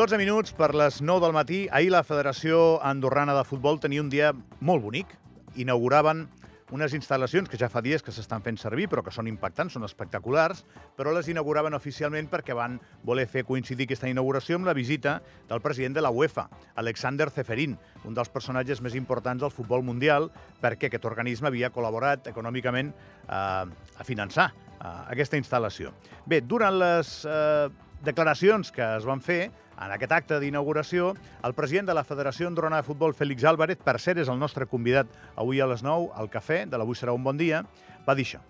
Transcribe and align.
12 0.00 0.16
minuts 0.16 0.54
per 0.56 0.70
les 0.72 1.02
9 1.04 1.20
del 1.20 1.34
matí. 1.36 1.56
Ahir 1.76 1.90
la 1.92 2.00
Federació 2.00 2.78
Andorrana 2.80 3.34
de 3.36 3.42
Futbol 3.44 3.76
tenia 3.82 4.00
un 4.00 4.08
dia 4.08 4.30
molt 4.64 4.80
bonic. 4.80 5.10
Inauguraven 5.60 6.22
unes 6.72 6.94
instal·lacions 6.96 7.50
que 7.52 7.58
ja 7.60 7.68
fa 7.68 7.82
dies 7.84 8.00
que 8.00 8.14
s'estan 8.16 8.40
fent 8.40 8.56
servir, 8.56 8.86
però 8.88 9.04
que 9.04 9.12
són 9.12 9.28
impactants, 9.28 9.74
són 9.76 9.84
espectaculars, 9.84 10.62
però 10.96 11.12
les 11.12 11.28
inauguraven 11.28 11.76
oficialment 11.76 12.30
perquè 12.32 12.56
van 12.56 12.78
voler 13.04 13.26
fer 13.28 13.44
coincidir 13.44 13.84
aquesta 13.84 14.08
inauguració 14.08 14.56
amb 14.56 14.70
la 14.70 14.76
visita 14.78 15.18
del 15.50 15.60
president 15.60 15.98
de 15.98 16.06
la 16.06 16.14
UEFA, 16.16 16.46
Alexander 16.80 17.28
Zeferin, 17.28 17.76
un 18.08 18.16
dels 18.16 18.32
personatges 18.32 18.80
més 18.80 18.96
importants 18.96 19.44
del 19.44 19.52
futbol 19.52 19.84
mundial, 19.84 20.30
perquè 20.64 20.88
aquest 20.88 21.04
organisme 21.12 21.52
havia 21.52 21.68
col·laborat 21.76 22.32
econòmicament 22.32 22.94
eh, 22.96 23.36
a 23.36 24.08
finançar 24.08 24.48
eh, 24.48 24.96
aquesta 25.12 25.36
instal·lació. 25.36 25.92
Bé, 26.24 26.40
durant 26.40 26.80
les 26.80 27.18
eh, 27.28 27.89
declaracions 28.04 28.72
que 28.72 28.84
es 28.96 29.06
van 29.08 29.20
fer 29.24 29.50
en 29.80 29.94
aquest 29.94 30.12
acte 30.12 30.38
d'inauguració, 30.40 31.14
el 31.44 31.56
president 31.56 31.88
de 31.88 31.96
la 31.96 32.04
Federació 32.04 32.48
Andorrana 32.50 32.80
de 32.80 32.86
Futbol, 32.86 33.16
Fèlix 33.16 33.46
Álvarez, 33.48 33.80
per 33.80 33.98
cert, 33.98 34.20
és 34.20 34.28
el 34.28 34.38
nostre 34.40 34.68
convidat 34.68 35.08
avui 35.40 35.60
a 35.60 35.68
les 35.70 35.84
9 35.86 36.12
al 36.20 36.28
cafè 36.32 36.66
de 36.68 36.80
l'Avui 36.80 36.98
serà 36.98 37.16
un 37.16 37.24
bon 37.24 37.40
dia, 37.40 37.64
va 38.06 38.16
dir 38.16 38.28
això. 38.28 38.44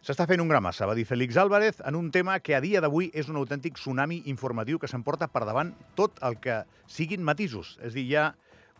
S'està 0.00 0.24
fent 0.24 0.40
un 0.40 0.48
gran 0.48 0.62
massa, 0.64 0.86
va 0.88 0.94
dir 0.96 1.04
Félix 1.04 1.36
Álvarez, 1.36 1.82
en 1.84 1.96
un 1.98 2.06
tema 2.10 2.38
que 2.40 2.54
a 2.56 2.60
dia 2.64 2.80
d'avui 2.80 3.10
és 3.12 3.28
un 3.28 3.36
autèntic 3.36 3.76
tsunami 3.76 4.22
informatiu 4.32 4.78
que 4.80 4.88
s'emporta 4.88 5.28
per 5.28 5.42
davant 5.44 5.74
tot 5.98 6.16
el 6.24 6.38
que 6.40 6.62
siguin 6.88 7.20
matisos. 7.20 7.74
És 7.84 7.92
dir, 7.92 8.06
hi 8.08 8.16
ha 8.16 8.30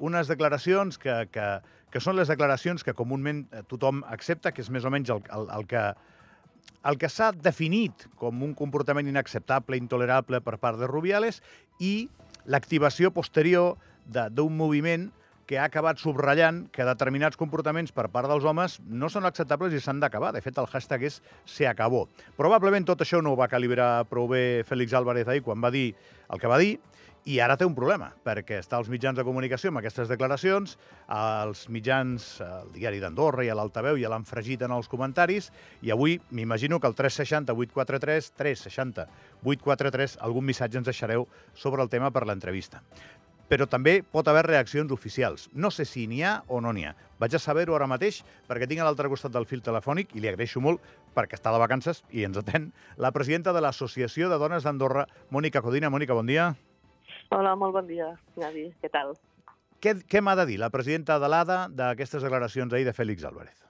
unes 0.01 0.31
declaracions 0.33 0.97
que, 0.97 1.27
que, 1.29 1.49
que 1.93 2.01
són 2.01 2.17
les 2.17 2.33
declaracions 2.33 2.81
que 2.87 2.97
comúment 2.97 3.45
eh, 3.53 3.61
tothom 3.69 4.01
accepta, 4.09 4.55
que 4.57 4.65
és 4.65 4.73
més 4.73 4.89
o 4.89 4.95
menys 4.95 5.12
el, 5.12 5.21
el, 5.37 5.45
el 5.59 5.69
que 5.69 5.85
el 6.89 6.97
que 6.97 7.11
s'ha 7.12 7.29
definit 7.37 8.07
com 8.17 8.41
un 8.41 8.55
comportament 8.57 9.09
inacceptable, 9.11 9.77
intolerable 9.77 10.41
per 10.41 10.57
part 10.57 10.81
de 10.81 10.89
Rubiales 10.89 11.43
i 11.84 12.09
l'activació 12.49 13.12
posterior 13.12 13.77
d'un 14.09 14.57
moviment 14.57 15.11
que 15.51 15.59
ha 15.59 15.65
acabat 15.67 15.98
subratllant 15.98 16.69
que 16.70 16.84
determinats 16.87 17.34
comportaments 17.34 17.91
per 17.91 18.05
part 18.15 18.31
dels 18.31 18.45
homes 18.47 18.77
no 18.87 19.09
són 19.11 19.25
acceptables 19.27 19.75
i 19.75 19.81
s'han 19.83 19.98
d'acabar. 19.98 20.31
De 20.31 20.39
fet, 20.45 20.61
el 20.62 20.69
hashtag 20.70 21.09
és 21.09 21.17
se 21.43 21.67
acabó. 21.67 22.05
Probablement 22.39 22.87
tot 22.87 23.03
això 23.03 23.19
no 23.19 23.33
ho 23.34 23.41
va 23.41 23.51
calibrar 23.51 24.05
prou 24.06 24.28
bé 24.31 24.62
Félix 24.69 24.95
Álvarez 24.95 25.27
ahir 25.27 25.43
quan 25.43 25.59
va 25.59 25.73
dir 25.75 25.89
el 26.31 26.39
que 26.39 26.47
va 26.47 26.61
dir, 26.62 26.77
i 27.28 27.41
ara 27.43 27.56
té 27.59 27.67
un 27.67 27.75
problema, 27.77 28.12
perquè 28.25 28.61
està 28.62 28.78
als 28.78 28.89
mitjans 28.89 29.19
de 29.19 29.25
comunicació 29.27 29.73
amb 29.73 29.81
aquestes 29.83 30.09
declaracions, 30.09 30.77
els 31.12 31.67
mitjans, 31.69 32.28
el 32.47 32.71
diari 32.77 33.03
d'Andorra 33.03 33.45
i 33.45 33.51
a 33.53 33.56
l'Altaveu 33.59 33.98
ja 34.01 34.09
l'han 34.09 34.25
fregit 34.25 34.62
en 34.65 34.73
els 34.73 34.89
comentaris, 34.89 35.51
i 35.83 35.93
avui 35.93 36.17
m'imagino 36.31 36.78
que 36.81 36.89
el 36.89 36.97
360 36.97 37.59
843 37.59 38.31
360 38.39 39.09
843 39.43 40.17
algun 40.25 40.47
missatge 40.47 40.81
ens 40.81 40.89
deixareu 40.89 41.27
sobre 41.53 41.83
el 41.83 41.93
tema 41.93 42.15
per 42.15 42.25
l'entrevista 42.25 42.81
però 43.51 43.67
també 43.67 43.97
pot 44.06 44.29
haver 44.31 44.45
reaccions 44.47 44.93
oficials. 44.95 45.48
No 45.53 45.73
sé 45.75 45.84
si 45.84 46.06
n'hi 46.06 46.23
ha 46.23 46.37
o 46.47 46.61
no 46.62 46.70
n'hi 46.73 46.84
ha. 46.87 46.95
Vaig 47.19 47.34
a 47.34 47.41
saber-ho 47.43 47.75
ara 47.75 47.89
mateix 47.91 48.23
perquè 48.47 48.69
tinc 48.70 48.81
a 48.81 48.87
l'altre 48.87 49.11
costat 49.11 49.34
del 49.34 49.48
fil 49.51 49.62
telefònic 49.67 50.15
i 50.15 50.23
li 50.23 50.31
agraeixo 50.31 50.62
molt 50.62 50.84
perquè 51.17 51.34
està 51.34 51.51
de 51.51 51.59
vacances 51.59 52.05
i 52.15 52.23
ens 52.28 52.39
atén 52.39 52.71
la 52.97 53.11
presidenta 53.11 53.53
de 53.53 53.62
l'Associació 53.65 54.31
de 54.31 54.39
Dones 54.39 54.62
d'Andorra, 54.62 55.09
Mònica 55.34 55.62
Codina. 55.67 55.91
Mònica, 55.91 56.15
bon 56.15 56.31
dia. 56.31 56.53
Hola, 57.34 57.56
molt 57.59 57.75
bon 57.75 57.91
dia, 57.91 58.12
Navi. 58.38 58.69
Què 58.83 58.91
tal? 58.93 59.16
Què, 59.82 59.97
què 60.06 60.22
m'ha 60.22 60.37
de 60.38 60.47
dir 60.47 60.61
la 60.61 60.71
presidenta 60.71 61.19
de 61.19 61.28
l'ADA 61.32 61.65
d'aquestes 61.75 62.22
declaracions 62.22 62.72
ahir 62.72 62.87
de 62.87 62.94
Fèlix 62.94 63.27
Álvarez? 63.27 63.67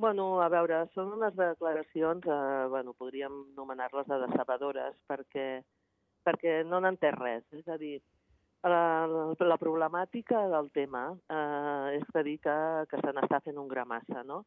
Bueno, 0.00 0.40
a 0.40 0.48
veure, 0.48 0.86
són 0.94 1.10
unes 1.18 1.34
declaracions, 1.36 2.24
eh, 2.24 2.66
bueno, 2.72 2.94
podríem 2.96 3.34
anomenar-les 3.52 4.08
de 4.08 4.20
decebedores 4.22 4.96
perquè, 5.10 5.46
perquè 6.24 6.62
no 6.64 6.80
n'entès 6.80 7.18
res. 7.18 7.44
És 7.58 7.68
a 7.68 7.76
dir, 7.76 7.98
la, 8.68 9.06
la 9.52 9.58
problemàtica 9.58 10.46
del 10.52 10.70
tema 10.74 11.08
eh, 11.28 11.98
és 11.98 12.04
que 12.12 12.22
dir 12.26 12.38
que, 12.42 12.56
que 12.90 13.00
se 13.02 13.14
n'està 13.14 13.40
fent 13.44 13.58
un 13.58 13.70
gra 13.70 13.84
massa, 13.84 14.22
no? 14.22 14.42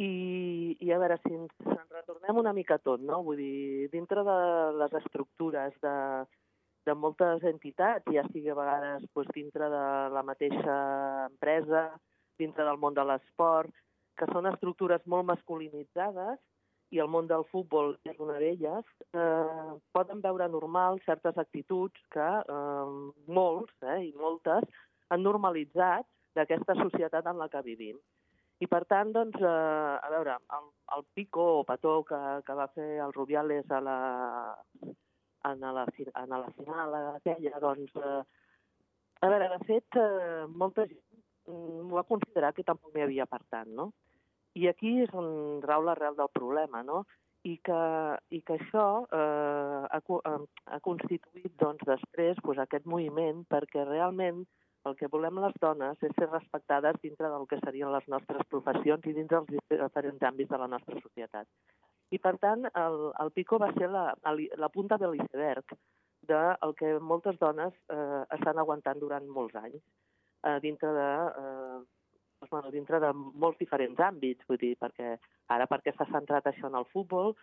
I, 0.00 0.76
I 0.80 0.92
a 0.92 0.98
veure, 1.00 1.18
si 1.24 1.34
ens, 1.36 1.52
ens 1.66 1.92
retornem 1.92 2.38
una 2.40 2.52
mica 2.56 2.78
tot, 2.78 3.02
no? 3.04 3.22
Vull 3.24 3.40
dir, 3.40 3.88
dintre 3.92 4.24
de 4.24 4.36
les 4.80 4.94
estructures 5.02 5.74
de, 5.84 5.96
de 6.88 6.94
moltes 6.96 7.44
entitats, 7.48 8.08
ja 8.12 8.24
sigui 8.30 8.52
a 8.52 8.56
vegades 8.56 9.04
doncs, 9.14 9.32
dintre 9.36 9.68
de 9.72 9.84
la 10.14 10.24
mateixa 10.24 10.76
empresa, 11.28 11.88
dintre 12.40 12.64
del 12.64 12.80
món 12.80 12.96
de 12.96 13.04
l'esport, 13.04 13.72
que 14.16 14.28
són 14.32 14.48
estructures 14.48 15.04
molt 15.08 15.28
masculinitzades, 15.28 16.40
i 16.90 17.00
el 17.02 17.10
món 17.10 17.28
del 17.30 17.44
futbol 17.50 17.92
és 18.10 18.18
una 18.18 18.38
d'elles, 18.42 18.86
eh, 19.14 19.72
poden 19.94 20.22
veure 20.24 20.48
normal 20.50 20.98
certes 21.06 21.38
actituds 21.38 22.06
que 22.14 22.30
eh, 22.40 22.94
molts 23.40 23.74
eh, 23.86 24.00
i 24.08 24.12
moltes 24.18 24.66
han 25.10 25.22
normalitzat 25.26 26.06
d'aquesta 26.38 26.76
societat 26.82 27.26
en 27.30 27.38
la 27.38 27.48
que 27.52 27.62
vivim. 27.66 27.98
I 28.60 28.68
per 28.68 28.82
tant, 28.90 29.12
doncs, 29.14 29.38
eh, 29.40 29.94
a 30.06 30.10
veure, 30.12 30.36
el, 30.58 30.66
el 30.96 31.06
pico 31.14 31.46
o 31.60 31.64
petó 31.64 32.00
que, 32.08 32.20
que 32.46 32.58
va 32.58 32.68
fer 32.74 32.90
el 33.06 33.14
Rubiales 33.16 33.70
a 33.70 33.80
la, 33.80 33.98
en 35.48 35.64
la, 35.78 35.86
en 35.86 36.36
la 36.36 36.50
final 36.58 36.98
aquella, 37.14 37.62
doncs, 37.62 37.96
eh, 37.96 38.22
a 39.20 39.28
veure, 39.32 39.48
de 39.54 39.64
fet, 39.68 40.00
eh, 40.00 40.44
molta 40.48 40.86
gent 40.90 41.06
m'ho 41.50 41.96
va 41.96 42.06
considerar 42.08 42.52
que 42.54 42.64
tampoc 42.66 42.94
n'hi 42.94 43.04
havia 43.04 43.26
per 43.26 43.40
tant, 43.52 43.70
no? 43.80 43.90
I 44.58 44.68
aquí 44.70 44.96
és 45.04 45.12
on 45.14 45.60
rau 45.62 45.84
l'arrel 45.86 46.16
del 46.18 46.30
problema, 46.34 46.82
no? 46.82 47.04
I 47.46 47.54
que, 47.64 47.82
i 48.36 48.40
que 48.44 48.56
això 48.58 48.86
eh, 49.16 49.84
ha, 49.88 50.00
eh, 50.00 50.40
ha 50.74 50.80
constituït 50.84 51.54
doncs, 51.60 51.86
després 51.88 52.40
pues, 52.44 52.58
aquest 52.58 52.84
moviment 52.84 53.46
perquè 53.48 53.86
realment 53.88 54.42
el 54.88 54.96
que 54.96 55.08
volem 55.12 55.38
les 55.40 55.54
dones 55.60 56.02
és 56.04 56.12
ser 56.16 56.28
respectades 56.30 56.98
dintre 57.02 57.28
del 57.32 57.46
que 57.48 57.60
serien 57.64 57.92
les 57.92 58.06
nostres 58.08 58.44
professions 58.52 59.06
i 59.06 59.14
dintre 59.16 59.40
dels 59.40 59.64
diferents 59.70 60.26
àmbits 60.28 60.52
de 60.52 60.60
la 60.60 60.68
nostra 60.74 61.00
societat. 61.00 61.48
I, 62.10 62.18
per 62.18 62.36
tant, 62.42 62.66
el, 62.74 62.98
el 63.22 63.32
Pico 63.36 63.58
va 63.62 63.70
ser 63.76 63.90
la, 63.92 64.10
la 64.64 64.70
punta 64.74 64.98
de 64.98 65.10
l'iceberg 65.10 65.76
del 66.30 66.74
que 66.78 66.98
moltes 67.00 67.38
dones 67.38 67.74
eh, 67.92 68.22
estan 68.36 68.58
aguantant 68.58 68.98
durant 69.00 69.28
molts 69.28 69.56
anys 69.60 69.80
eh, 69.80 70.58
dintre 70.64 70.92
de 70.96 71.08
eh, 71.42 71.78
doncs, 72.40 72.50
bueno, 72.50 72.70
dintre 72.70 73.00
de 73.00 73.12
molts 73.14 73.58
diferents 73.58 73.98
àmbits, 74.00 74.46
vull 74.48 74.58
dir, 74.58 74.76
perquè 74.80 75.16
ara 75.48 75.66
perquè 75.66 75.92
s'ha 75.94 76.08
centrat 76.10 76.46
això 76.46 76.68
en 76.68 76.78
el 76.78 76.86
futbol, 76.92 77.34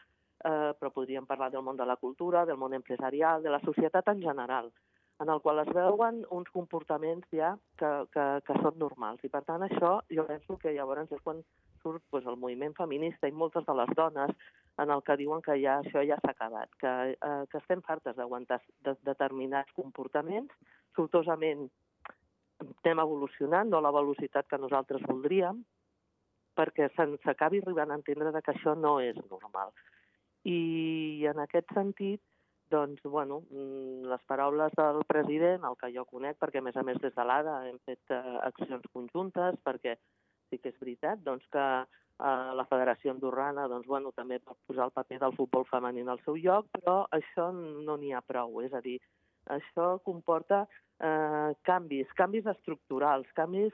eh, 0.44 0.74
però 0.80 0.92
podríem 0.92 1.26
parlar 1.26 1.52
del 1.52 1.64
món 1.64 1.78
de 1.78 1.86
la 1.86 1.98
cultura, 1.98 2.46
del 2.46 2.58
món 2.58 2.74
empresarial, 2.74 3.44
de 3.44 3.50
la 3.50 3.62
societat 3.62 4.08
en 4.08 4.22
general, 4.22 4.72
en 5.20 5.30
el 5.30 5.42
qual 5.42 5.60
es 5.60 5.74
veuen 5.74 6.26
uns 6.30 6.50
comportaments 6.50 7.28
ja 7.32 7.58
que, 7.78 7.90
que, 8.14 8.26
que 8.46 8.60
són 8.62 8.78
normals. 8.78 9.24
I 9.24 9.30
per 9.30 9.44
tant 9.46 9.64
això 9.64 10.02
jo 10.10 10.26
penso 10.26 10.58
que 10.58 10.74
llavors 10.74 11.12
és 11.12 11.24
quan 11.24 11.42
surt 11.82 12.04
pues, 12.10 12.26
el 12.26 12.38
moviment 12.38 12.74
feminista 12.78 13.28
i 13.28 13.32
moltes 13.32 13.66
de 13.66 13.74
les 13.74 13.94
dones 13.96 14.34
en 14.78 14.92
el 14.94 15.02
que 15.02 15.18
diuen 15.18 15.42
que 15.42 15.58
ja 15.62 15.80
això 15.82 16.04
ja 16.06 16.20
s'ha 16.22 16.36
acabat, 16.36 16.70
que, 16.82 16.94
eh, 17.18 17.44
que 17.50 17.58
estem 17.58 17.82
fartes 17.82 18.16
d'aguantar 18.16 18.62
de, 18.86 18.94
determinats 19.04 19.74
comportaments, 19.74 20.54
sortosament 20.96 21.66
estem 22.66 23.00
evolucionant, 23.04 23.70
no 23.70 23.80
a 23.80 23.86
la 23.86 23.94
velocitat 23.94 24.48
que 24.50 24.60
nosaltres 24.62 25.04
voldríem, 25.10 25.62
perquè 26.58 26.90
s'acabi 26.96 27.62
arribant 27.62 27.94
a 27.94 28.00
entendre 28.00 28.42
que 28.42 28.54
això 28.54 28.74
no 28.76 28.98
és 29.04 29.18
normal. 29.30 29.74
I 30.48 31.26
en 31.30 31.42
aquest 31.44 31.74
sentit, 31.76 32.22
doncs, 32.70 33.02
bueno, 33.04 33.42
mm, 33.50 34.08
les 34.12 34.24
paraules 34.28 34.74
del 34.76 35.04
president, 35.08 35.64
el 35.64 35.78
que 35.80 35.92
jo 35.96 36.06
conec, 36.06 36.38
perquè 36.40 36.60
a 36.60 36.66
més 36.66 36.76
a 36.76 36.84
més 36.84 37.00
des 37.04 37.14
de 37.16 37.24
l'ADA 37.24 37.60
hem 37.68 37.78
fet 37.86 38.12
uh, 38.12 38.40
accions 38.48 38.84
conjuntes, 38.94 39.56
perquè 39.64 39.96
sí 40.50 40.60
que 40.60 40.74
és 40.74 40.80
veritat 40.82 41.24
doncs, 41.24 41.46
que 41.52 41.64
uh, 41.64 42.50
la 42.60 42.68
Federació 42.70 43.14
Andorrana 43.14 43.68
doncs, 43.72 43.88
bueno, 43.88 44.12
també 44.16 44.40
pot 44.40 44.60
posar 44.68 44.90
el 44.90 44.96
paper 44.96 45.20
del 45.24 45.36
futbol 45.38 45.68
femení 45.70 46.04
al 46.04 46.22
seu 46.26 46.36
lloc, 46.36 46.68
però 46.76 47.06
això 47.12 47.52
no 47.54 47.98
n'hi 47.98 48.14
ha 48.14 48.22
prou. 48.22 48.62
És 48.64 48.74
a 48.74 48.84
dir, 48.84 49.00
això 49.54 49.98
comporta 50.06 50.66
eh, 51.00 51.52
canvis, 51.68 52.10
canvis 52.18 52.48
estructurals, 52.54 53.30
canvis 53.38 53.74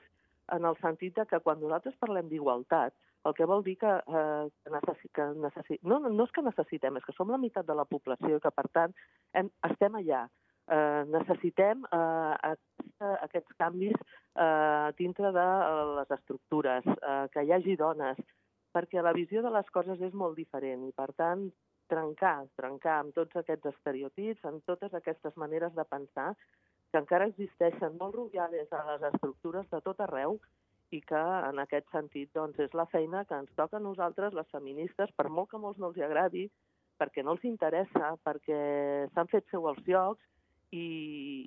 en 0.53 0.67
el 0.67 0.77
sentit 0.81 1.15
de 1.17 1.25
que 1.29 1.39
quan 1.43 1.61
nosaltres 1.61 1.97
parlem 2.01 2.29
d'igualtat, 2.29 2.95
el 3.23 3.33
que 3.37 3.47
vol 3.47 3.63
dir 3.63 3.77
que, 3.79 3.87
eh, 3.87 4.47
que, 4.63 4.71
necessi, 4.71 5.09
que 5.15 5.27
necessi, 5.39 5.79
no, 5.87 5.99
no 6.03 6.27
és 6.27 6.31
que 6.35 6.43
necessitem, 6.43 6.97
és 6.99 7.05
que 7.07 7.15
som 7.15 7.31
la 7.31 7.39
meitat 7.39 7.67
de 7.67 7.75
la 7.77 7.87
població 7.87 8.37
i 8.37 8.43
que, 8.43 8.51
per 8.51 8.67
tant, 8.75 8.95
hem, 9.33 9.51
estem 9.69 9.99
allà. 9.99 10.25
Eh, 10.71 11.03
necessitem 11.11 11.81
eh, 11.91 12.35
aquest, 12.51 13.05
aquests 13.25 13.55
canvis 13.59 13.95
eh, 13.99 14.91
dintre 14.99 15.31
de 15.35 15.47
les 15.97 16.13
estructures, 16.17 16.87
eh, 16.87 17.25
que 17.33 17.43
hi 17.43 17.51
hagi 17.51 17.75
dones, 17.79 18.19
perquè 18.75 19.03
la 19.03 19.15
visió 19.15 19.43
de 19.43 19.51
les 19.53 19.67
coses 19.75 19.99
és 20.01 20.15
molt 20.15 20.39
diferent 20.39 20.87
i, 20.87 20.93
per 20.95 21.11
tant, 21.19 21.49
trencar, 21.93 22.35
trencar 22.59 22.97
amb 23.03 23.13
tots 23.17 23.39
aquests 23.39 23.69
estereotips, 23.73 24.43
amb 24.49 24.65
totes 24.69 24.93
aquestes 24.97 25.37
maneres 25.37 25.73
de 25.77 25.85
pensar 25.89 26.33
que 26.91 27.01
encara 27.01 27.29
existeixen 27.29 27.97
molt 28.01 28.17
rotllades 28.17 28.73
a 28.73 28.83
les 28.91 29.07
estructures 29.13 29.69
de 29.71 29.81
tot 29.85 30.01
arreu 30.05 30.37
i 30.93 30.99
que 31.01 31.21
en 31.49 31.61
aquest 31.63 31.87
sentit 31.93 32.29
doncs, 32.37 32.59
és 32.61 32.75
la 32.77 32.85
feina 32.91 33.23
que 33.29 33.39
ens 33.41 33.53
toca 33.57 33.79
a 33.79 33.85
nosaltres, 33.85 34.35
les 34.37 34.49
feministes, 34.53 35.13
per 35.17 35.29
molt 35.29 35.49
que 35.49 35.61
molts 35.61 35.81
no 35.81 35.89
els 35.89 36.01
agradi, 36.05 36.45
perquè 37.01 37.23
no 37.25 37.33
els 37.33 37.47
interessa, 37.49 38.13
perquè 38.25 38.59
s'han 39.13 39.31
fet 39.31 39.49
seu 39.49 39.65
els 39.71 39.81
llocs 39.87 40.21
i, 40.73 40.85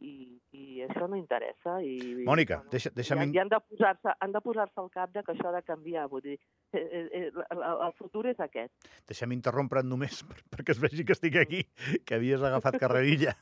i, 0.06 0.12
i 0.55 0.82
això 0.87 1.08
no 1.11 1.19
interessa. 1.19 1.76
I, 1.82 2.23
Mònica, 2.26 2.61
bueno, 2.61 2.73
deixa, 2.73 2.93
deixa'm... 2.94 3.25
I, 3.25 3.34
i 3.34 3.40
han 3.43 3.50
de 3.50 3.58
posar-se 3.62 4.14
han 4.23 4.34
de 4.34 4.43
posar 4.44 4.69
al 4.69 4.90
cap 4.94 5.12
de 5.14 5.23
que 5.26 5.34
això 5.34 5.50
ha 5.50 5.55
de 5.56 5.62
canviar. 5.67 6.06
Vull 6.12 6.23
dir, 6.25 6.37
eh, 6.73 6.82
eh, 6.82 7.05
eh, 7.26 7.58
el 7.58 7.94
futur 7.99 8.26
és 8.31 8.43
aquest. 8.43 8.73
Deixa'm 9.11 9.34
interrompre't 9.34 9.88
només 9.88 10.23
per, 10.28 10.38
perquè 10.55 10.76
es 10.76 10.82
vegi 10.82 11.06
que 11.06 11.17
estic 11.17 11.40
aquí, 11.43 11.64
que 12.06 12.19
havies 12.20 12.44
agafat 12.46 12.78
carrerilla. 12.84 13.34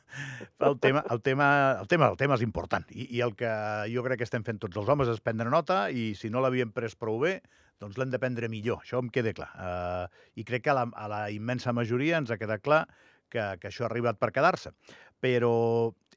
El 0.64 0.78
tema, 0.80 1.04
el 1.10 1.20
tema, 1.26 1.48
el 1.82 1.90
tema, 1.90 2.10
el 2.14 2.20
tema 2.20 2.38
és 2.40 2.46
important 2.46 2.88
i, 2.94 3.10
i 3.18 3.22
el 3.24 3.36
que 3.38 3.52
jo 3.92 4.04
crec 4.06 4.22
que 4.22 4.28
estem 4.28 4.46
fent 4.46 4.62
tots 4.62 4.80
els 4.80 4.88
homes 4.88 5.10
és 5.12 5.22
prendre 5.24 5.52
nota 5.52 5.84
i 5.90 6.12
si 6.18 6.32
no 6.32 6.42
l'havíem 6.44 6.72
pres 6.72 6.96
prou 6.96 7.20
bé, 7.22 7.38
doncs 7.82 7.98
l'hem 7.98 8.12
de 8.12 8.20
prendre 8.22 8.48
millor. 8.48 8.84
Això 8.84 9.00
em 9.02 9.10
queda 9.12 9.34
clar. 9.36 9.50
Uh, 9.58 10.22
I 10.40 10.46
crec 10.48 10.64
que 10.64 10.72
a 10.72 10.78
la, 10.78 10.88
a 10.88 11.10
la 11.10 11.24
immensa 11.34 11.74
majoria 11.76 12.22
ens 12.22 12.32
ha 12.32 12.40
quedat 12.40 12.62
clar 12.64 12.86
que, 13.34 13.44
que 13.60 13.70
això 13.70 13.84
ha 13.84 13.90
arribat 13.90 14.20
per 14.20 14.30
quedar-se. 14.34 14.72
Però 15.24 15.54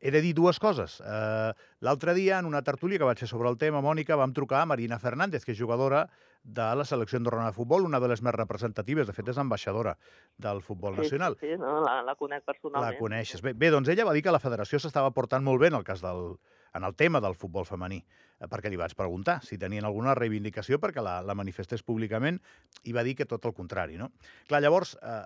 he 0.01 0.11
de 0.11 0.21
dir 0.21 0.33
dues 0.37 0.59
coses. 0.59 0.99
Uh, 1.01 1.53
L'altre 1.85 2.13
dia, 2.17 2.39
en 2.39 2.47
una 2.49 2.63
tertúlia 2.65 2.99
que 2.99 3.07
vaig 3.07 3.21
fer 3.23 3.29
sobre 3.29 3.49
el 3.49 3.57
tema, 3.57 3.81
Mònica, 3.81 4.17
vam 4.19 4.33
trucar 4.35 4.61
a 4.61 4.69
Marina 4.69 4.99
Fernández, 4.99 5.45
que 5.45 5.53
és 5.55 5.59
jugadora 5.59 6.07
de 6.43 6.67
la 6.79 6.85
selecció 6.87 7.19
andorrana 7.19 7.51
de 7.51 7.57
futbol, 7.57 7.85
una 7.87 7.99
de 7.99 8.07
les 8.11 8.21
més 8.23 8.35
representatives, 8.35 9.07
de 9.07 9.15
fet 9.15 9.31
és 9.33 9.39
ambaixadora 9.41 9.97
del 10.37 10.61
futbol 10.63 10.95
sí, 10.95 11.03
nacional. 11.03 11.35
Sí, 11.41 11.49
sí 11.51 11.59
no? 11.59 11.79
la, 11.83 11.99
la 12.07 12.15
conec 12.15 12.45
personalment. 12.47 12.85
La 12.85 12.99
coneixes. 12.99 13.43
Bé, 13.43 13.51
bé, 13.53 13.71
doncs 13.73 13.91
ella 13.91 14.05
va 14.07 14.15
dir 14.15 14.23
que 14.23 14.35
la 14.35 14.43
federació 14.43 14.79
s'estava 14.79 15.11
portant 15.15 15.43
molt 15.43 15.63
bé 15.63 15.73
en 15.73 15.79
el 15.81 15.87
cas 15.87 16.03
del, 16.05 16.37
en 16.75 16.83
el 16.83 16.95
tema 16.95 17.21
del 17.23 17.35
futbol 17.35 17.65
femení, 17.65 17.99
eh, 18.01 18.47
perquè 18.49 18.71
li 18.71 18.79
vaig 18.79 18.95
preguntar 18.97 19.39
si 19.45 19.57
tenien 19.57 19.85
alguna 19.85 20.15
reivindicació 20.17 20.79
perquè 20.81 21.03
la, 21.03 21.19
la 21.25 21.35
manifestés 21.37 21.83
públicament 21.83 22.39
i 22.83 22.95
va 22.95 23.05
dir 23.07 23.15
que 23.15 23.27
tot 23.29 23.45
el 23.45 23.55
contrari. 23.57 23.97
No? 23.97 24.11
Clar, 24.49 24.61
llavors, 24.63 24.95
eh, 25.01 25.21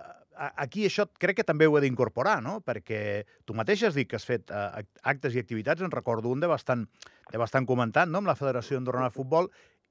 aquí 0.56 0.86
això 0.86 1.08
crec 1.18 1.40
que 1.40 1.48
també 1.48 1.66
ho 1.66 1.76
he 1.78 1.82
d'incorporar, 1.84 2.40
no? 2.44 2.60
perquè 2.64 3.24
tu 3.44 3.56
mateix 3.58 3.84
has 3.88 3.98
dit 3.98 4.08
que 4.08 4.16
has 4.20 4.28
fet 4.28 4.50
eh, 4.50 4.86
actes 5.02 5.36
i 5.36 5.42
activitats, 5.42 5.82
en 5.82 5.92
recordo 5.92 6.32
un 6.32 6.40
de 6.40 6.50
bastant, 6.50 6.86
de 7.30 7.42
bastant 7.42 7.68
comentat, 7.68 8.08
no? 8.08 8.22
amb 8.22 8.30
la 8.30 8.38
Federació 8.38 8.80
Andorrana 8.80 9.10
de 9.10 9.16
Futbol, 9.16 9.50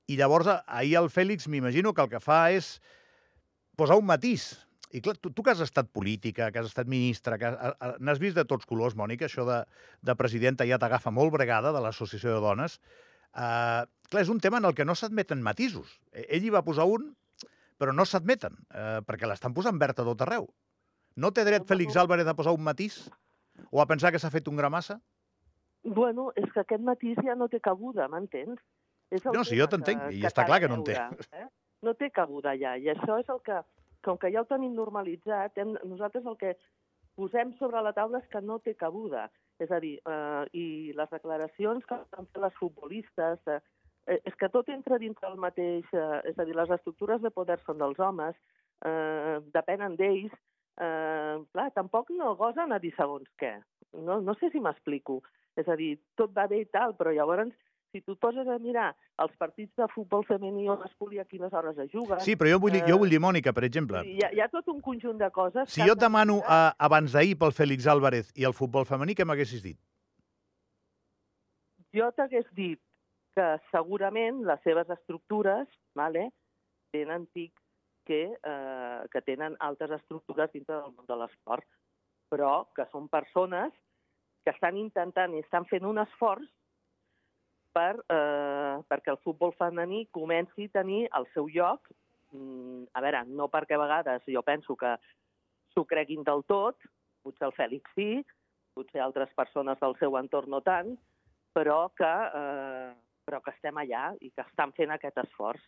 i 0.09 0.17
llavors 0.19 0.49
ahir 0.65 0.97
el 0.99 1.11
Fèlix 1.13 1.47
m'imagino 1.47 1.93
que 1.93 2.03
el 2.03 2.09
que 2.11 2.19
fa 2.19 2.49
és 2.51 2.79
posar 3.79 3.97
un 3.99 4.07
matís 4.09 4.51
i 4.91 5.01
clar, 5.03 5.15
tu, 5.23 5.31
tu 5.31 5.43
que 5.43 5.53
has 5.53 5.61
estat 5.63 5.87
política, 5.93 6.49
que 6.51 6.59
has 6.59 6.67
estat 6.67 6.89
ministra, 6.91 7.37
que 7.39 7.51
n'has 8.03 8.19
vist 8.19 8.35
de 8.35 8.43
tots 8.47 8.67
colors, 8.67 8.97
Mònica, 8.99 9.27
això 9.27 9.45
de, 9.47 9.61
de 10.03 10.15
presidenta 10.19 10.67
ja 10.67 10.79
t'agafa 10.81 11.13
molt 11.15 11.31
bregada 11.35 11.71
de 11.71 11.81
l'Associació 11.83 12.35
de 12.35 12.41
Dones. 12.43 12.77
Uh, 13.31 13.87
clar, 14.11 14.25
és 14.25 14.31
un 14.33 14.41
tema 14.43 14.59
en 14.59 14.67
el 14.67 14.75
que 14.75 14.85
no 14.87 14.95
s'admeten 14.97 15.43
matisos. 15.43 15.93
E, 16.11 16.25
ell 16.35 16.43
hi 16.43 16.51
va 16.51 16.63
posar 16.67 16.89
un, 16.91 17.13
però 17.79 17.95
no 17.95 18.03
s'admeten, 18.05 18.59
uh, 18.75 18.99
perquè 19.07 19.29
l'estan 19.29 19.55
posant 19.55 19.79
verd 19.79 20.03
a 20.03 20.07
tot 20.11 20.25
arreu. 20.27 20.49
No 21.15 21.31
té 21.31 21.47
dret 21.47 21.67
Fèlix 21.67 21.95
Álvarez 21.99 22.27
a 22.27 22.35
posar 22.35 22.55
un 22.55 22.63
matís? 22.63 23.05
O 23.71 23.81
a 23.81 23.87
pensar 23.87 24.11
que 24.11 24.19
s'ha 24.19 24.31
fet 24.33 24.47
un 24.51 24.59
gramassa? 24.59 24.99
Bueno, 25.83 26.29
és 26.35 26.51
que 26.51 26.61
aquest 26.61 26.83
matís 26.83 27.19
ja 27.25 27.35
no 27.35 27.47
té 27.51 27.59
cabuda, 27.63 28.07
m'entens? 28.11 28.59
No, 29.31 29.43
sí, 29.43 29.57
jo 29.59 29.67
t'entenc, 29.67 30.07
i 30.15 30.21
està 30.27 30.45
clar 30.47 30.61
que 30.63 30.69
no 30.71 30.79
en 30.79 30.85
té. 30.87 30.95
Eh? 31.35 31.47
No 31.83 31.95
té 31.99 32.11
cabuda 32.13 32.53
ja, 32.59 32.77
i 32.79 32.91
això 32.93 33.17
és 33.19 33.31
el 33.33 33.41
que 33.43 33.57
com 34.05 34.17
que 34.17 34.31
ja 34.33 34.43
ho 34.43 34.49
tenim 34.49 34.75
normalitzat, 34.77 35.57
hem, 35.57 35.75
nosaltres 35.87 36.25
el 36.25 36.37
que 36.39 36.55
posem 37.19 37.53
sobre 37.59 37.81
la 37.83 37.93
taula 37.93 38.21
és 38.21 38.29
que 38.31 38.41
no 38.41 38.59
té 38.59 38.75
cabuda. 38.77 39.27
És 39.61 39.71
a 39.71 39.79
dir, 39.83 39.97
eh, 40.09 40.43
i 40.57 40.65
les 40.97 41.09
declaracions 41.11 41.85
que 41.85 41.97
han 42.17 42.29
fet 42.29 42.41
les 42.41 42.55
futbolistes, 42.59 43.43
eh, 43.47 43.59
és 44.25 44.35
que 44.39 44.49
tot 44.49 44.69
entra 44.69 44.97
dintre 45.01 45.29
el 45.29 45.37
mateix... 45.37 45.85
Eh, 45.93 46.21
és 46.31 46.39
a 46.39 46.45
dir, 46.47 46.55
les 46.57 46.71
estructures 46.77 47.21
de 47.21 47.29
poder 47.29 47.59
són 47.65 47.77
dels 47.81 47.99
homes, 47.99 48.37
eh, 48.85 49.37
depenen 49.53 49.97
d'ells, 49.99 50.33
eh, 50.81 51.37
clar, 51.53 51.69
tampoc 51.77 52.09
no 52.15 52.33
gosen 52.39 52.71
a 52.71 52.79
dir 52.79 52.93
segons 52.95 53.29
què. 53.37 53.59
No, 53.93 54.19
no 54.23 54.33
sé 54.39 54.49
si 54.49 54.63
m'explico. 54.63 55.21
És 55.59 55.67
a 55.67 55.75
dir, 55.75 55.97
tot 56.17 56.33
va 56.33 56.47
bé 56.47 56.61
i 56.63 56.69
tal, 56.71 56.95
però 56.97 57.11
llavors 57.13 57.51
si 57.91 58.01
tu 58.01 58.15
et 58.15 58.19
poses 58.23 58.47
a 58.47 58.57
mirar 58.59 58.89
els 59.21 59.33
partits 59.39 59.71
de 59.77 59.87
futbol 59.93 60.23
femení 60.27 60.67
o 60.71 60.77
masculí 60.79 61.19
a 61.19 61.25
quines 61.27 61.53
hores 61.53 61.77
es 61.83 61.91
juguen... 61.91 62.19
Sí, 62.23 62.37
però 62.39 62.53
jo 62.53 62.59
vull 62.63 62.75
dir, 62.75 62.83
jo 62.87 62.97
vull 63.01 63.11
dir 63.11 63.19
Mònica, 63.23 63.53
per 63.55 63.65
exemple... 63.67 64.03
Hi 64.07 64.23
ha, 64.25 64.31
hi 64.31 64.43
ha 64.43 64.47
tot 64.51 64.69
un 64.71 64.79
conjunt 64.83 65.19
de 65.19 65.29
coses... 65.35 65.69
Si 65.73 65.83
jo 65.83 65.95
et 65.97 66.03
demano 66.03 66.39
a, 66.47 66.61
abans 66.79 67.11
d'ahir 67.15 67.35
pel 67.41 67.55
Fèlix 67.55 67.89
Álvarez 67.91 68.31
i 68.39 68.47
el 68.47 68.55
futbol 68.57 68.87
femení, 68.87 69.15
què 69.17 69.27
m'haguessis 69.27 69.63
dit? 69.65 69.79
Jo 71.95 72.07
t'hagués 72.15 72.47
dit 72.55 72.79
que 73.35 73.47
segurament 73.71 74.41
les 74.47 74.63
seves 74.63 74.89
estructures 74.95 75.67
vale, 75.95 76.29
tenen 76.95 77.27
tic 77.35 77.53
que, 78.07 78.23
eh, 78.31 79.01
que 79.11 79.21
tenen 79.27 79.55
altres 79.59 79.91
estructures 79.99 80.51
dintre 80.55 80.79
del 80.79 80.95
món 80.95 81.07
de 81.07 81.19
l'esport, 81.19 81.67
però 82.31 82.65
que 82.75 82.87
són 82.91 83.11
persones 83.11 83.75
que 84.45 84.55
estan 84.55 84.79
intentant 84.79 85.35
i 85.35 85.43
estan 85.43 85.67
fent 85.69 85.85
un 85.85 85.99
esforç 86.01 86.47
per, 87.73 87.95
eh, 88.09 88.77
perquè 88.91 89.13
el 89.13 89.19
futbol 89.25 89.53
femení 89.57 90.05
comenci 90.11 90.67
a 90.69 90.75
tenir 90.79 91.07
el 91.17 91.27
seu 91.33 91.49
lloc. 91.49 91.89
Mm, 92.31 92.87
a 92.93 93.01
veure, 93.03 93.23
no 93.27 93.49
perquè 93.51 93.75
a 93.75 93.83
vegades 93.83 94.27
jo 94.27 94.41
penso 94.41 94.75
que 94.75 94.95
s'ho 95.73 95.85
creguin 95.85 96.23
del 96.23 96.43
tot, 96.47 96.77
potser 97.23 97.47
el 97.49 97.55
Fèlix 97.57 97.91
sí, 97.95 98.23
potser 98.73 99.01
altres 99.03 99.31
persones 99.35 99.79
del 99.79 99.95
seu 99.99 100.15
entorn 100.19 100.49
no 100.51 100.61
tant, 100.63 100.95
però 101.53 101.89
que, 101.95 102.11
eh, 102.41 102.91
però 103.27 103.41
que 103.43 103.51
estem 103.51 103.77
allà 103.77 104.11
i 104.21 104.31
que 104.31 104.45
estan 104.47 104.71
fent 104.77 104.91
aquest 104.95 105.17
esforç 105.25 105.61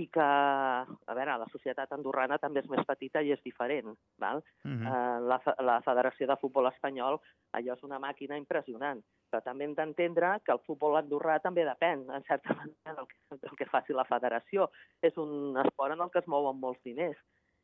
i 0.00 0.06
que, 0.08 0.24
a 0.24 1.14
veure, 1.16 1.34
la 1.36 1.48
societat 1.52 1.90
andorrana 1.92 2.38
també 2.40 2.62
és 2.62 2.68
més 2.72 2.84
petita 2.88 3.20
i 3.20 3.32
és 3.34 3.42
diferent. 3.44 3.92
Val? 4.18 4.40
Uh 4.64 4.70
-huh. 4.70 4.86
uh, 4.88 5.18
la, 5.28 5.38
la 5.60 5.80
Federació 5.84 6.26
de 6.26 6.36
Futbol 6.40 6.66
Espanyol, 6.70 7.20
allò 7.52 7.74
és 7.76 7.82
una 7.82 7.98
màquina 7.98 8.38
impressionant, 8.38 9.02
però 9.30 9.42
també 9.42 9.64
hem 9.64 9.74
d'entendre 9.74 10.40
que 10.44 10.52
el 10.52 10.64
futbol 10.66 10.96
andorrà 10.96 11.40
també 11.40 11.64
depèn, 11.64 12.08
en 12.10 12.22
certa 12.24 12.54
manera, 12.54 12.94
del 12.96 13.06
que, 13.06 13.36
del 13.42 13.56
que 13.56 13.66
faci 13.66 13.92
la 13.92 14.04
federació. 14.04 14.70
És 15.02 15.16
un 15.16 15.56
esport 15.64 15.92
en 15.92 16.00
el 16.00 16.10
que 16.10 16.18
es 16.20 16.26
mouen 16.26 16.58
molts 16.60 16.82
diners 16.82 17.18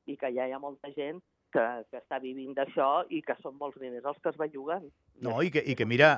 i 0.06 0.16
que 0.16 0.32
ja 0.32 0.46
hi 0.46 0.52
ha 0.52 0.58
molta 0.58 0.90
gent 0.92 1.20
que, 1.52 1.64
que 1.90 1.96
està 1.96 2.18
vivint 2.20 2.54
d'això 2.54 3.06
i 3.08 3.22
que 3.22 3.34
són 3.42 3.56
molts 3.56 3.78
diners 3.80 4.04
els 4.04 4.18
que 4.22 4.28
es 4.28 4.36
belluguen. 4.36 4.90
No, 5.20 5.40
i 5.42 5.50
que, 5.50 5.62
i 5.64 5.74
que 5.74 5.86
mira, 5.86 6.16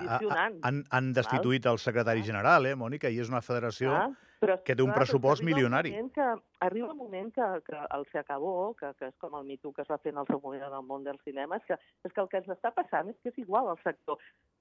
han, 0.62 0.84
han 0.90 1.12
destituït 1.12 1.66
el 1.66 1.78
secretari 1.78 2.22
general, 2.22 2.66
eh, 2.66 2.74
Mònica, 2.74 3.08
i 3.08 3.20
és 3.20 3.28
una 3.28 3.40
federació 3.40 3.94
ah, 3.94 4.08
però, 4.40 4.56
que 4.64 4.74
té 4.76 4.82
un 4.82 4.90
clar, 4.90 5.02
pressupost 5.02 5.44
milionari. 5.44 5.92
Que, 6.16 6.28
arriba 6.64 6.90
un 6.94 6.98
moment 6.98 7.28
que, 7.36 7.48
que 7.66 7.82
el 7.96 8.06
se 8.12 8.18
acabó, 8.18 8.72
que, 8.78 8.92
que 8.98 9.10
és 9.10 9.16
com 9.20 9.36
el 9.38 9.44
mitu 9.48 9.72
que 9.76 9.84
es 9.84 9.92
va 9.92 10.00
fer 10.00 10.14
en 10.14 10.22
el 10.22 10.28
seu 10.30 10.40
moment 10.42 10.64
en 10.66 10.76
el 10.78 10.86
món 10.88 11.04
del 11.04 11.20
cinema, 11.26 11.60
és 11.60 11.68
que, 11.68 11.78
és 12.08 12.14
que 12.14 12.24
el 12.24 12.30
que 12.32 12.40
ens 12.40 12.50
està 12.56 12.72
passant 12.76 13.12
és 13.12 13.20
que 13.20 13.34
és 13.34 13.40
igual 13.44 13.68
al 13.68 13.80
sector. 13.84 14.18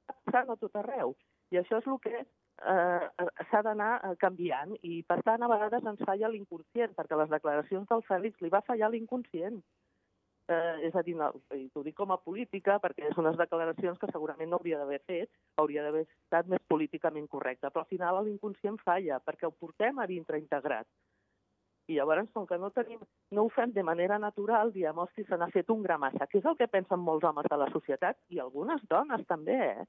Està 0.10 0.18
passant 0.28 0.54
a 0.54 0.60
tot 0.60 0.80
arreu. 0.84 1.16
I 1.56 1.62
això 1.62 1.80
és 1.80 1.88
el 1.90 2.00
que 2.04 2.16
eh, 2.20 3.28
s'ha 3.50 3.62
d'anar 3.66 3.92
eh, 3.98 4.16
canviant. 4.22 4.76
I, 4.84 5.02
per 5.08 5.22
tant, 5.26 5.44
a 5.44 5.52
vegades 5.52 5.88
ens 5.94 6.04
falla 6.06 6.32
l'inconscient, 6.34 6.96
perquè 6.98 7.18
les 7.18 7.32
declaracions 7.32 7.88
del 7.90 8.04
Fèlix 8.10 8.44
li 8.44 8.52
va 8.54 8.66
fallar 8.68 8.92
l'inconscient 8.92 9.64
eh, 10.50 10.88
és 10.88 10.96
a 10.96 11.04
dir, 11.06 11.16
no, 11.18 11.30
t'ho 11.50 11.84
dic 11.86 11.96
com 11.98 12.12
a 12.14 12.20
política, 12.22 12.80
perquè 12.82 13.12
són 13.14 13.26
unes 13.26 13.38
declaracions 13.40 14.00
que 14.02 14.10
segurament 14.12 14.50
no 14.50 14.60
hauria 14.60 14.80
d'haver 14.82 15.00
fet, 15.06 15.30
hauria 15.62 15.86
d'haver 15.86 16.06
estat 16.08 16.50
més 16.52 16.64
políticament 16.68 17.30
correcta, 17.30 17.70
però 17.70 17.86
al 17.86 17.92
final 17.94 18.24
l'inconscient 18.26 18.80
falla, 18.84 19.22
perquè 19.26 19.48
ho 19.48 19.54
portem 19.54 20.00
a 20.00 20.10
dintre 20.10 20.42
integrat. 20.42 20.90
I 21.90 21.96
llavors, 21.98 22.30
com 22.34 22.46
que 22.50 22.58
no, 22.62 22.70
tenim, 22.74 23.00
no 23.34 23.46
ho 23.46 23.50
fem 23.54 23.72
de 23.74 23.84
manera 23.86 24.20
natural, 24.22 24.74
diem, 24.74 24.98
hosti, 25.02 25.26
se 25.26 25.38
n'ha 25.38 25.50
fet 25.54 25.72
un 25.74 25.82
gramassa, 25.86 26.28
que 26.30 26.38
és 26.42 26.46
el 26.46 26.58
que 26.58 26.70
pensen 26.70 27.02
molts 27.02 27.26
homes 27.26 27.50
de 27.50 27.58
la 27.58 27.70
societat, 27.74 28.20
i 28.30 28.42
algunes 28.42 28.84
dones 28.90 29.26
també, 29.30 29.58
eh? 29.72 29.88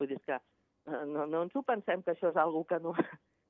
Vull 0.00 0.08
dir 0.14 0.20
que 0.24 0.38
eh, 0.38 1.04
no, 1.12 1.26
no 1.26 1.44
ens 1.44 1.56
ho 1.56 1.64
pensem 1.66 2.00
que 2.02 2.14
això 2.14 2.32
és 2.32 2.40
algo 2.40 2.64
que 2.64 2.80
no, 2.80 2.94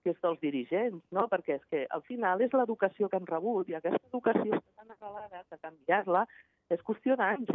que 0.02 0.12
és 0.12 0.20
dels 0.22 0.40
dirigents, 0.42 1.02
no? 1.14 1.26
perquè 1.30 1.56
és 1.58 1.64
que 1.70 1.84
al 1.96 2.02
final 2.08 2.42
és 2.44 2.54
l'educació 2.56 3.08
que 3.08 3.18
han 3.18 3.28
rebut 3.28 3.70
i 3.70 3.78
aquesta 3.78 4.10
educació 4.10 4.58
està 4.58 4.82
tan 4.82 4.94
arrelada 4.96 5.44
que 5.48 5.60
canviar-la 5.62 6.24
és 6.70 6.82
qüestió 6.86 7.16
d'anys. 7.18 7.50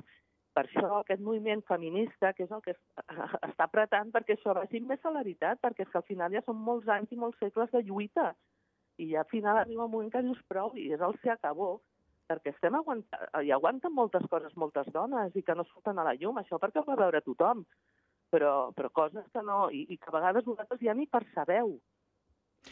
Per 0.57 0.63
això 0.65 0.87
aquest 0.97 1.21
moviment 1.21 1.61
feminista, 1.67 2.31
que 2.33 2.47
és 2.47 2.51
el 2.51 2.61
que 2.65 2.73
està 2.73 3.67
apretant 3.67 4.09
perquè 4.13 4.33
això 4.33 4.55
vagi 4.57 4.81
més 4.81 5.01
celeritat, 5.03 5.61
perquè 5.61 5.85
és 5.85 5.91
que 5.91 5.99
al 6.01 6.07
final 6.07 6.33
ja 6.33 6.41
són 6.45 6.57
molts 6.69 6.89
anys 6.89 7.13
i 7.13 7.19
molts 7.21 7.37
segles 7.43 7.69
de 7.71 7.83
lluita. 7.85 8.31
I 8.97 9.11
ja 9.11 9.21
al 9.21 9.29
final 9.29 9.59
arriba 9.61 9.85
un 9.85 9.93
moment 9.93 10.09
que 10.11 10.23
dius 10.25 10.41
prou 10.49 10.73
i 10.73 10.87
és 10.95 11.03
el 11.05 11.13
se 11.21 11.29
acabó, 11.29 11.75
perquè 12.27 12.55
estem 12.55 12.75
aguantant, 12.75 13.27
i 13.45 13.53
aguanten 13.53 13.93
moltes 13.93 14.25
coses 14.31 14.55
moltes 14.57 14.89
dones 14.95 15.35
i 15.37 15.43
que 15.45 15.55
no 15.55 15.67
surten 15.69 15.99
a 15.99 16.07
la 16.07 16.15
llum, 16.17 16.41
això 16.41 16.57
perquè 16.59 16.81
ho 16.81 16.87
va 16.89 16.97
veure 16.99 17.21
tothom, 17.21 17.61
però, 18.33 18.71
però 18.75 18.89
coses 19.01 19.29
que 19.33 19.43
no, 19.45 19.67
i, 19.69 19.85
i 19.93 19.97
que 20.01 20.09
a 20.11 20.17
vegades 20.17 20.49
vosaltres 20.49 20.81
ja 20.83 20.97
ni 20.97 21.07
percebeu, 21.07 21.77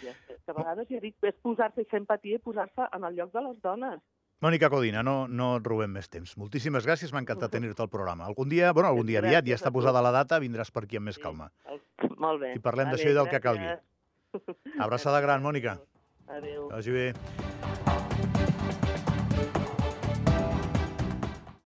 que 0.02 0.12
a 0.52 0.58
vegades 0.58 0.90
ja 0.90 1.00
dic, 1.00 1.16
és 1.24 1.38
posar-se 1.46 1.86
i 1.86 1.90
fer 1.90 2.02
empatia 2.02 2.40
i 2.40 2.44
posar-se 2.44 2.90
en 2.98 3.08
el 3.08 3.16
lloc 3.20 3.32
de 3.34 3.46
les 3.48 3.62
dones. 3.64 4.02
Mònica 4.44 4.70
Codina, 4.70 5.02
no, 5.04 5.28
no 5.28 5.56
et 5.58 5.68
robem 5.68 5.94
més 5.96 6.10
temps. 6.12 6.36
Moltíssimes 6.38 6.86
gràcies, 6.86 7.14
m'ha 7.14 7.22
encantat 7.24 7.52
tenir-te 7.56 7.82
al 7.82 7.90
programa. 7.90 8.26
Algun 8.28 8.50
dia, 8.52 8.72
bueno, 8.74 8.90
algun 8.90 9.08
dia 9.08 9.20
aviat, 9.24 9.46
ja 9.48 9.56
està 9.56 9.72
posada 9.72 10.02
la 10.04 10.12
data, 10.12 10.40
vindràs 10.44 10.72
per 10.76 10.84
aquí 10.84 10.98
amb 11.00 11.08
més 11.12 11.16
Sí. 11.16 11.24
calma. 11.24 11.52
El- 11.70 11.82
Molt 12.20 12.42
bé. 12.42 12.54
I 12.56 12.60
parlem 12.60 12.90
d'això 12.92 13.10
i 13.12 13.14
del 13.18 13.30
que 13.30 13.40
calgui. 13.44 13.68
Abraçada 14.80 15.22
gran, 15.22 15.44
Mònica. 15.44 15.78
Adéu. 16.28 16.70
Vagi 16.70 16.92
bé. 16.92 17.08